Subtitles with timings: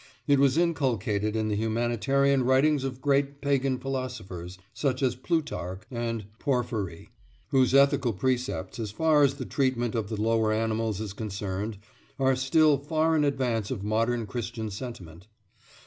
[0.25, 6.25] It was inculcated in the humanitarian writings of great "pagan" philosophers, such as Plutarch and
[6.39, 7.11] Porphyry,
[7.49, 11.77] whose ethical precepts, as far as the treatment of the lower animals is concerned,
[12.17, 15.27] are still far in advance of modern Christian sentiment.